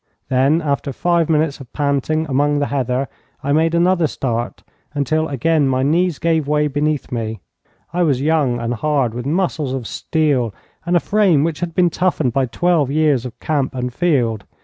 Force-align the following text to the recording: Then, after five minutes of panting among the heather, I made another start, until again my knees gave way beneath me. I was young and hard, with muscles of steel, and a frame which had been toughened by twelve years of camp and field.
Then, 0.29 0.63
after 0.63 0.91
five 0.91 1.29
minutes 1.29 1.59
of 1.59 1.71
panting 1.73 2.25
among 2.25 2.57
the 2.57 2.65
heather, 2.73 3.07
I 3.43 3.51
made 3.53 3.75
another 3.75 4.07
start, 4.07 4.63
until 4.95 5.27
again 5.27 5.67
my 5.67 5.83
knees 5.83 6.17
gave 6.17 6.47
way 6.47 6.65
beneath 6.67 7.11
me. 7.11 7.41
I 7.93 8.01
was 8.01 8.19
young 8.19 8.59
and 8.59 8.73
hard, 8.73 9.13
with 9.13 9.27
muscles 9.27 9.73
of 9.73 9.85
steel, 9.85 10.55
and 10.87 10.97
a 10.97 10.99
frame 10.99 11.43
which 11.43 11.59
had 11.59 11.75
been 11.75 11.91
toughened 11.91 12.33
by 12.33 12.47
twelve 12.47 12.89
years 12.89 13.27
of 13.27 13.39
camp 13.39 13.75
and 13.75 13.93
field. 13.93 14.43